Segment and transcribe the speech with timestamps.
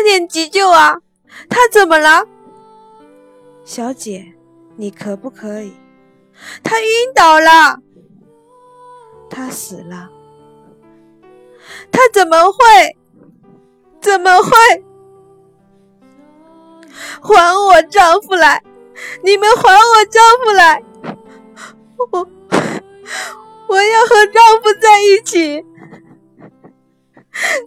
[0.00, 0.96] 快点急救啊！
[1.50, 2.26] 他怎么了？
[3.66, 4.32] 小姐，
[4.76, 5.74] 你可不可以？
[6.64, 7.78] 他晕倒了，
[9.28, 10.08] 他死了。
[11.92, 12.96] 他怎么会？
[14.00, 14.50] 怎么会？
[17.20, 18.62] 还我丈夫来！
[19.22, 20.82] 你们还我丈夫来！
[21.98, 22.26] 我
[23.68, 25.62] 我要和丈夫在一起！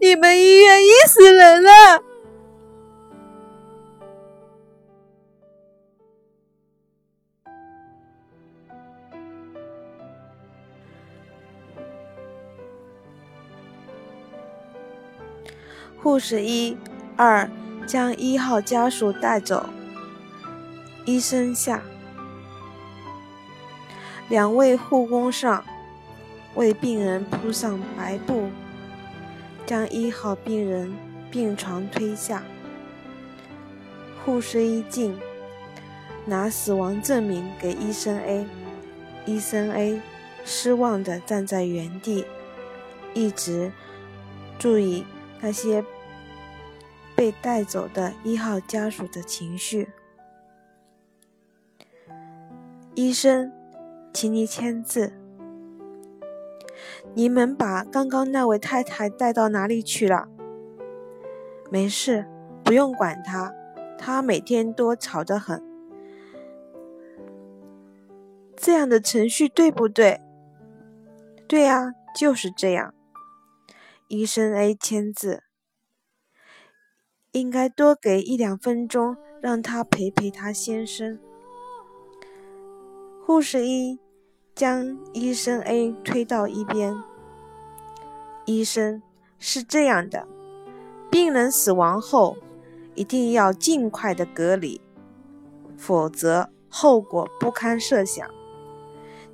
[0.00, 2.04] 你们医院医死人了！
[16.02, 16.76] 护士一、
[17.14, 17.50] 二
[17.86, 19.66] 将一号家属带走。
[21.04, 21.82] 医生下，
[24.28, 25.62] 两位护工上，
[26.54, 28.48] 为病人铺上白布，
[29.66, 30.94] 将一号病人
[31.30, 32.42] 病床推下。
[34.24, 35.14] 护士一进，
[36.24, 38.46] 拿死亡证明给医生 A，
[39.26, 40.00] 医生 A
[40.46, 42.24] 失望地站在原地，
[43.12, 43.70] 一直
[44.58, 45.04] 注意。
[45.40, 45.84] 那些
[47.16, 49.88] 被带走的一号家属的情绪。
[52.94, 53.52] 医生，
[54.12, 55.12] 请你签字。
[57.14, 60.28] 你们把刚刚那位太太带到哪里去了？
[61.70, 62.26] 没事，
[62.62, 63.54] 不用管她，
[63.96, 65.62] 她每天都吵得很。
[68.56, 70.20] 这样的程序对不对？
[71.48, 72.94] 对呀，就是这样。
[74.10, 75.44] 医生 A 签字，
[77.30, 81.16] 应该多给一两分钟，让他陪陪他先生。
[83.24, 84.00] 护士一
[84.52, 87.00] 将医生 A 推到一边。
[88.46, 89.00] 医生
[89.38, 90.26] 是这样的，
[91.08, 92.36] 病人死亡后
[92.96, 94.80] 一定要尽快的隔离，
[95.78, 98.28] 否则后果不堪设想。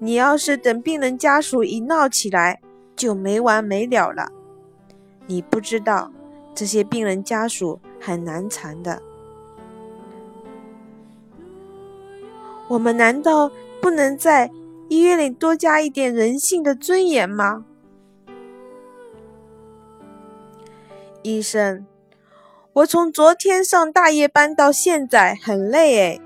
[0.00, 2.60] 你要是等病人家属一闹起来，
[2.96, 4.32] 就没完没了了。
[5.26, 6.10] 你不知道，
[6.54, 9.02] 这些病人家属很难缠的。
[12.68, 14.50] 我们难道不能在
[14.88, 17.64] 医院里多加一点人性的尊严吗？
[21.22, 21.86] 医生，
[22.72, 26.20] 我从昨天上大夜班到现在很累哎，